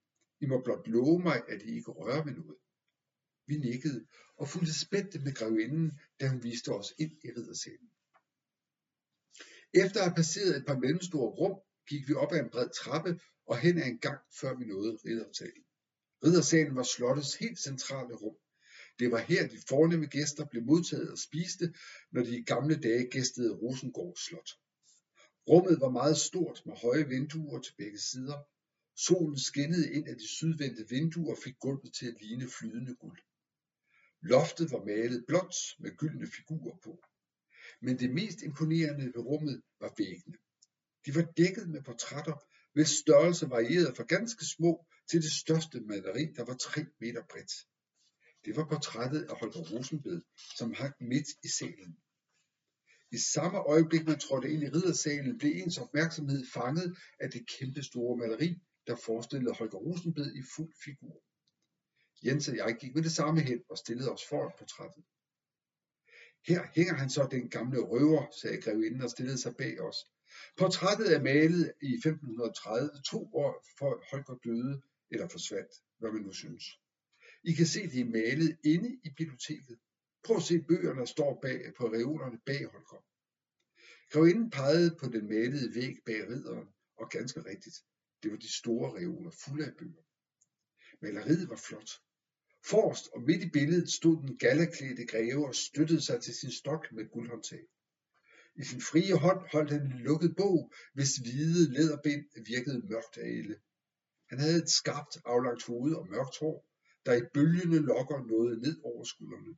I 0.40 0.47
må 0.47 0.62
blot 0.64 0.88
love 0.88 1.23
mig, 1.23 1.42
at 1.49 1.62
I 1.62 1.71
ikke 1.76 1.90
rører 1.90 2.25
ved 2.25 2.33
noget. 2.33 2.57
Vi 3.50 3.57
nikkede 3.57 4.07
og 4.37 4.49
fulgte 4.49 4.78
spændte 4.85 5.19
med 5.19 5.35
grevinden, 5.35 5.92
da 6.21 6.28
hun 6.28 6.42
viste 6.42 6.69
os 6.69 6.95
ind 6.99 7.12
i 7.25 7.28
riddersalen. 7.37 7.88
Efter 9.75 9.99
at 10.00 10.07
have 10.07 10.14
passeret 10.14 10.57
et 10.57 10.66
par 10.66 10.78
mellemstore 10.78 11.30
rum, 11.40 11.57
gik 11.88 12.09
vi 12.09 12.14
op 12.14 12.33
ad 12.33 12.38
en 12.40 12.50
bred 12.50 12.69
trappe 12.80 13.21
og 13.47 13.59
hen 13.59 13.78
ad 13.78 13.87
en 13.87 13.99
gang, 13.99 14.21
før 14.40 14.54
vi 14.59 14.64
nåede 14.64 14.99
riddersalen. 15.04 15.64
Riddersalen 16.25 16.76
var 16.76 16.83
slottets 16.83 17.35
helt 17.35 17.59
centrale 17.59 18.14
rum. 18.14 18.37
Det 18.99 19.11
var 19.11 19.19
her 19.19 19.49
de 19.49 19.59
fornemme 19.69 20.07
gæster 20.07 20.45
blev 20.45 20.62
modtaget 20.62 21.11
og 21.11 21.19
spiste, 21.19 21.75
når 22.12 22.23
de 22.23 22.38
i 22.38 22.42
gamle 22.42 22.76
dage 22.76 23.11
gæstede 23.11 23.52
Rosengård 23.54 24.16
Slot. 24.16 24.50
Rummet 25.49 25.80
var 25.80 25.90
meget 25.90 26.16
stort 26.16 26.62
med 26.66 26.75
høje 26.76 27.09
vinduer 27.09 27.61
til 27.61 27.75
begge 27.78 27.99
sider. 27.99 28.38
Solen 28.97 29.38
skinnede 29.38 29.92
ind 29.92 30.09
af 30.09 30.16
de 30.16 30.28
sydvendte 30.28 30.88
vinduer 30.88 31.30
og 31.35 31.42
fik 31.45 31.59
gulvet 31.61 31.95
til 31.95 32.07
at 32.07 32.21
ligne 32.21 32.49
flydende 32.49 32.95
guld. 32.95 33.21
Loftet 34.23 34.71
var 34.71 34.85
malet 34.85 35.25
blåt 35.27 35.55
med 35.79 35.97
gyldne 35.97 36.27
figurer 36.27 36.77
på. 36.85 37.05
Men 37.81 37.99
det 37.99 38.11
mest 38.11 38.43
imponerende 38.43 39.05
ved 39.05 39.27
rummet 39.27 39.62
var 39.81 39.95
væggene. 39.99 40.37
De 41.07 41.15
var 41.15 41.33
dækket 41.37 41.69
med 41.69 41.83
portrætter, 41.83 42.45
hvis 42.73 42.89
størrelse 42.89 43.50
varierede 43.50 43.95
fra 43.95 44.05
ganske 44.05 44.45
små 44.45 44.87
til 45.11 45.23
det 45.23 45.33
største 45.33 45.81
maleri, 45.81 46.25
der 46.37 46.45
var 46.45 46.55
3 46.55 46.87
meter 47.00 47.23
bredt. 47.31 47.53
Det 48.45 48.57
var 48.57 48.67
portrættet 48.69 49.23
af 49.23 49.37
Holger 49.37 49.65
Rosenbed, 49.73 50.21
som 50.57 50.73
hang 50.73 50.95
midt 51.00 51.29
i 51.45 51.49
salen. 51.49 51.99
I 53.12 53.19
samme 53.19 53.59
øjeblik 53.59 54.07
man 54.07 54.19
trådte 54.19 54.50
ind 54.53 54.62
i 54.62 54.69
riddersalen, 54.69 55.39
blev 55.39 55.53
ens 55.55 55.79
opmærksomhed 55.79 56.47
fanget 56.55 56.97
af 57.21 57.31
det 57.31 57.49
kæmpe 57.49 57.83
store 57.83 58.17
maleri, 58.17 58.59
der 58.87 58.97
forestillede 58.97 59.55
Holger 59.55 59.79
Rosenbed 59.79 60.35
i 60.35 60.43
fuld 60.57 60.73
figur. 60.85 61.23
Jens 62.25 62.49
og 62.49 62.57
jeg 62.57 62.77
gik 62.81 62.95
med 62.95 63.03
det 63.03 63.12
samme 63.12 63.41
hen 63.41 63.62
og 63.71 63.79
stillede 63.79 64.12
os 64.12 64.25
foran 64.29 64.53
portrættet. 64.59 65.05
Her 66.47 66.62
hænger 66.75 66.95
han 66.95 67.11
så 67.11 67.29
den 67.31 67.50
gamle 67.50 67.81
røver, 67.81 68.27
sagde 68.41 68.62
grevinden 68.62 69.03
og 69.03 69.11
stillede 69.11 69.39
sig 69.39 69.57
bag 69.57 69.81
os. 69.81 69.97
Portrættet 70.57 71.17
er 71.17 71.23
malet 71.23 71.73
i 71.83 71.93
1530, 71.95 72.91
to 73.11 73.35
år 73.35 73.67
før 73.79 73.95
Holger 74.11 74.39
døde 74.45 74.83
eller 75.11 75.29
forsvandt, 75.29 75.73
hvad 75.99 76.12
man 76.12 76.23
nu 76.23 76.33
synes. 76.33 76.65
I 77.45 77.53
kan 77.53 77.67
se, 77.67 77.83
det 77.91 78.00
er 78.00 78.15
malet 78.21 78.59
inde 78.65 79.00
i 79.05 79.11
biblioteket. 79.17 79.79
Prøv 80.25 80.37
at 80.37 80.43
se 80.43 80.62
bøgerne, 80.69 81.00
der 81.00 81.07
står 81.07 81.39
bag 81.43 81.61
på 81.79 81.85
reolerne 81.87 82.39
bag 82.47 82.65
Holger. 82.73 83.05
Grevinden 84.12 84.50
pegede 84.50 84.97
på 85.00 85.07
den 85.07 85.29
malede 85.29 85.75
væg 85.75 85.97
bag 86.07 86.29
ridderen, 86.29 86.69
og 86.97 87.11
ganske 87.11 87.45
rigtigt, 87.45 87.77
det 88.23 88.31
var 88.31 88.37
de 88.37 88.53
store 88.53 88.89
reoler 88.99 89.31
fulde 89.45 89.67
af 89.67 89.77
bøger. 89.79 90.05
Maleriet 91.03 91.49
var 91.49 91.57
flot. 91.57 91.91
Forrest 92.64 93.09
og 93.14 93.23
midt 93.23 93.43
i 93.43 93.50
billedet 93.50 93.90
stod 93.90 94.17
den 94.23 94.38
gallaklædte 94.38 95.07
greve 95.07 95.47
og 95.47 95.55
støttede 95.55 96.00
sig 96.00 96.23
til 96.23 96.35
sin 96.35 96.52
stok 96.52 96.93
med 96.93 97.11
guldhåndtag. 97.11 97.64
I 98.57 98.64
sin 98.64 98.81
frie 98.81 99.17
hånd 99.17 99.49
holdt 99.52 99.71
han 99.71 99.83
en 99.83 99.99
lukket 99.99 100.37
bog, 100.37 100.73
hvis 100.95 101.17
hvide 101.17 101.73
læderbind 101.73 102.25
virkede 102.47 102.87
mørkt 102.88 103.19
ale. 103.19 103.57
Han 104.29 104.38
havde 104.38 104.62
et 104.62 104.71
skarpt 104.71 105.17
aflagt 105.25 105.64
hoved 105.67 105.95
og 105.95 106.09
mørkt 106.09 106.38
hår, 106.40 106.67
der 107.07 107.14
i 107.14 107.29
bølgende 107.35 107.79
lokker 107.79 108.19
nåede 108.31 108.61
ned 108.61 108.81
over 108.85 109.05
skuldrene. 109.05 109.55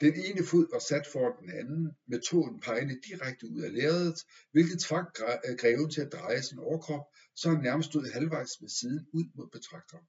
Den 0.00 0.14
ene 0.26 0.46
fod 0.50 0.66
var 0.72 0.78
sat 0.78 1.06
foran 1.12 1.40
den 1.42 1.50
anden, 1.60 1.96
med 2.06 2.20
tåen 2.20 2.60
pegende 2.60 3.00
direkte 3.08 3.50
ud 3.50 3.60
af 3.60 3.72
lærredet, 3.72 4.18
hvilket 4.52 4.80
tvang 4.80 5.08
øh, 5.48 5.56
greven 5.58 5.90
til 5.90 6.00
at 6.00 6.12
dreje 6.12 6.42
sin 6.42 6.58
overkrop, 6.58 7.04
så 7.34 7.50
han 7.50 7.62
nærmest 7.62 7.88
stod 7.88 8.12
halvvejs 8.12 8.60
med 8.60 8.68
siden 8.68 9.06
ud 9.12 9.26
mod 9.34 9.48
betragteren. 9.52 10.06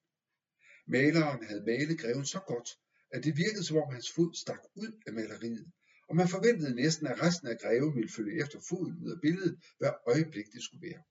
Maleren 0.88 1.46
havde 1.46 1.66
malet 1.66 2.00
greven 2.00 2.26
så 2.26 2.40
godt, 2.48 2.70
at 3.12 3.24
det 3.24 3.38
virkede 3.38 3.64
som 3.64 3.78
om 3.78 3.94
hans 3.94 4.12
fod 4.12 4.34
stak 4.34 4.62
ud 4.76 4.92
af 5.08 5.14
maleriet, 5.14 5.72
og 6.10 6.16
man 6.16 6.28
forventede 6.28 6.76
næsten, 6.76 7.08
at 7.08 7.22
resten 7.22 7.48
af 7.48 7.60
greven 7.60 7.96
ville 7.96 8.10
følge 8.10 8.42
efter 8.44 8.60
foden 8.70 8.98
ud 9.04 9.12
af 9.12 9.22
billedet, 9.22 9.60
hver 9.78 9.94
øjeblik 10.12 10.46
det 10.54 10.64
skulle 10.64 10.88
være. 10.90 11.04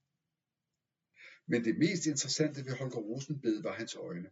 Men 1.47 1.65
det 1.65 1.79
mest 1.79 2.07
interessante 2.07 2.65
ved 2.65 2.73
Holger 2.73 3.03
Rosenbed 3.09 3.63
var 3.63 3.73
hans 3.73 3.95
øjne. 3.95 4.31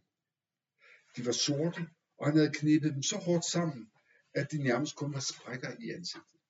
De 1.15 1.25
var 1.25 1.31
sorte, 1.31 1.81
og 2.17 2.25
han 2.27 2.35
havde 2.37 2.53
knippet 2.59 2.93
dem 2.93 3.03
så 3.03 3.17
hårdt 3.17 3.45
sammen, 3.45 3.91
at 4.33 4.51
de 4.51 4.63
nærmest 4.63 4.95
kun 4.95 5.13
var 5.13 5.19
sprækker 5.19 5.71
i 5.79 5.89
ansigtet. 5.97 6.41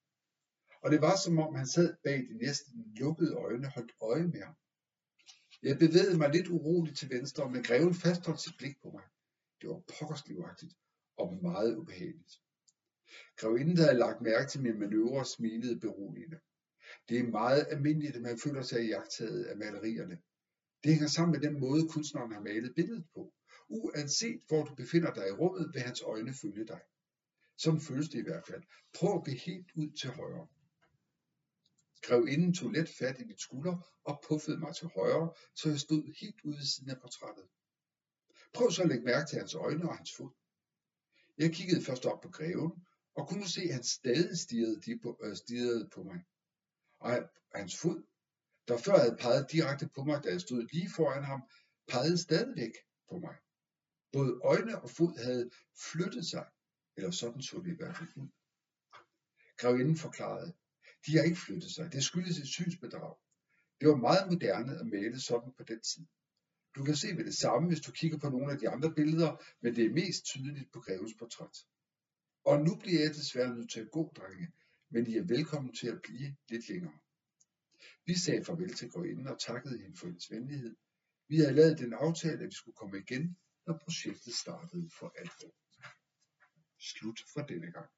Og 0.84 0.92
det 0.92 1.02
var 1.02 1.16
som 1.24 1.40
om 1.40 1.56
han 1.56 1.68
sad 1.68 1.96
bag 2.04 2.18
de 2.18 2.38
næsten 2.46 2.94
lukkede 2.96 3.34
øjne 3.34 3.68
holdt 3.68 3.92
øje 4.02 4.28
med 4.28 4.42
ham. 4.42 4.56
Jeg 5.66 5.80
bevægede 5.80 6.18
mig 6.18 6.30
lidt 6.30 6.48
uroligt 6.48 6.98
til 6.98 7.10
venstre, 7.10 7.52
men 7.52 7.64
greven 7.64 7.96
fastholdt 7.96 8.42
sit 8.42 8.58
blik 8.58 8.82
på 8.82 8.90
mig. 8.90 9.04
Det 9.62 9.70
var 9.70 9.82
pokkerslivagtigt 10.00 10.74
og 11.18 11.38
meget 11.42 11.76
ubehageligt. 11.76 12.34
Grevinden 13.38 13.78
havde 13.78 13.98
lagt 13.98 14.22
mærke 14.22 14.50
til 14.50 14.62
min 14.62 14.80
manøvre 14.80 15.20
og 15.20 15.26
smilede 15.26 15.80
beroligende. 15.80 16.40
Det 17.10 17.20
er 17.20 17.24
meget 17.24 17.68
almindeligt, 17.70 18.16
at 18.16 18.22
man 18.22 18.40
føler 18.40 18.62
sig 18.62 18.88
jagtaget 18.88 19.44
af 19.46 19.58
malerierne. 19.58 20.18
Det 20.84 20.92
hænger 20.92 21.08
sammen 21.08 21.32
med 21.40 21.50
den 21.50 21.60
måde, 21.60 21.88
kunstneren 21.88 22.32
har 22.32 22.42
malet 22.42 22.76
billedet 22.76 23.06
på. 23.16 23.34
Uanset 23.70 24.42
hvor 24.48 24.64
du 24.64 24.76
befinder 24.76 25.14
dig 25.14 25.28
i 25.28 25.32
rummet, 25.32 25.74
vil 25.74 25.82
hans 25.82 26.02
øjne 26.02 26.34
følge 26.34 26.66
dig. 26.66 26.80
Sådan 27.58 27.82
føles 27.82 28.10
det 28.10 28.20
i 28.20 28.24
hvert 28.24 28.48
fald. 28.48 28.64
Prøv 28.94 29.16
at 29.16 29.26
gå 29.26 29.32
helt 29.32 29.72
ud 29.76 29.90
til 29.92 30.10
højre. 30.10 30.48
Grevinden 32.08 32.54
tog 32.54 32.72
let 32.72 32.90
fat 32.90 33.20
i 33.20 33.26
mit 33.26 33.42
skulder 33.42 33.76
og 34.04 34.24
puffede 34.28 34.60
mig 34.60 34.76
til 34.76 34.88
højre, 34.88 35.34
så 35.56 35.70
jeg 35.70 35.80
stod 35.80 36.04
helt 36.22 36.42
ude 36.44 36.58
ved 36.58 36.66
siden 36.66 36.90
af 36.90 37.00
portrættet. 37.02 37.48
Prøv 38.54 38.72
så 38.72 38.82
at 38.82 38.90
lægge 38.90 39.06
mærke 39.06 39.30
til 39.30 39.38
hans 39.38 39.56
øjne 39.56 39.90
og 39.90 39.98
hans 39.98 40.12
fod. 40.18 40.32
Jeg 41.38 41.54
kiggede 41.54 41.86
først 41.86 42.06
op 42.06 42.22
på 42.22 42.30
greven, 42.30 42.86
og 43.16 43.28
kunne 43.28 43.48
se, 43.48 43.62
at 43.62 43.74
han 43.74 43.84
stadig 43.84 44.38
stirrede, 44.38 45.00
på, 45.04 45.20
øh, 45.24 45.36
stirrede 45.36 45.90
på 45.94 46.04
mig. 46.04 46.20
Og 47.00 47.30
hans 47.56 47.78
fod, 47.78 48.04
der 48.68 48.78
før 48.78 48.98
havde 48.98 49.18
peget 49.20 49.52
direkte 49.52 49.90
på 49.96 50.04
mig, 50.04 50.24
da 50.24 50.30
jeg 50.30 50.42
stod 50.42 50.68
lige 50.74 50.90
foran 50.96 51.24
ham, 51.24 51.42
pegede 51.88 52.18
stadigvæk 52.18 52.74
på 53.10 53.18
mig. 53.18 53.36
Både 54.12 54.40
øjne 54.44 54.82
og 54.82 54.90
fod 54.90 55.24
havde 55.24 55.50
flyttet 55.92 56.26
sig, 56.26 56.46
eller 56.98 57.12
sådan 57.12 57.42
så 57.42 57.58
det 57.66 57.72
i 57.74 57.76
hvert 57.76 57.98
fald 57.98 58.10
ud. 58.16 58.30
Grevinden 59.58 59.98
forklarede, 59.98 60.54
de 61.06 61.18
har 61.18 61.24
ikke 61.24 61.40
flyttet 61.46 61.72
sig, 61.72 61.94
det 61.94 62.04
skyldes 62.04 62.38
et 62.38 62.48
synsbedrag. 62.48 63.16
Det 63.80 63.90
var 63.90 63.96
meget 63.96 64.32
moderne 64.32 64.80
at 64.80 64.88
male 64.88 65.20
sådan 65.20 65.54
på 65.58 65.64
den 65.64 65.82
tid. 65.82 66.06
Du 66.76 66.84
kan 66.84 66.96
se 66.96 67.08
ved 67.18 67.26
det 67.26 67.36
samme, 67.36 67.68
hvis 67.68 67.82
du 67.82 67.92
kigger 67.92 68.18
på 68.18 68.30
nogle 68.30 68.52
af 68.52 68.60
de 68.60 68.70
andre 68.70 68.94
billeder, 68.94 69.38
men 69.62 69.76
det 69.76 69.86
er 69.86 69.90
mest 69.90 70.26
tydeligt 70.26 70.72
på 70.74 70.80
grevens 70.80 71.14
portræt. 71.20 71.58
Og 72.46 72.62
nu 72.66 72.76
bliver 72.76 73.02
jeg 73.02 73.16
desværre 73.16 73.56
nødt 73.56 73.72
til 73.72 73.80
at 73.80 73.92
gå, 73.92 74.14
drenge, 74.16 74.48
men 74.90 75.08
I 75.08 75.18
er 75.18 75.24
velkommen 75.24 75.74
til 75.74 75.88
at 75.88 76.02
blive 76.02 76.36
lidt 76.50 76.70
længere. 76.70 77.00
Vi 78.06 78.18
sagde 78.18 78.46
farvel 78.46 78.74
til 78.74 78.92
grevinden 78.92 79.28
og 79.28 79.40
takkede 79.40 79.78
hende 79.78 79.98
for 79.98 80.06
hendes 80.06 80.32
venlighed. 80.32 80.76
Vi 81.28 81.38
havde 81.38 81.54
lavet 81.54 81.80
den 81.80 81.94
aftale, 81.94 82.44
at 82.44 82.50
vi 82.50 82.56
skulle 82.56 82.76
komme 82.76 83.00
igen, 83.00 83.38
når 83.68 83.78
projektet 83.84 84.34
startede 84.34 84.90
for 85.00 85.14
alvor. 85.18 85.54
Slut 86.80 87.20
for 87.34 87.42
denne 87.42 87.72
gang. 87.72 87.90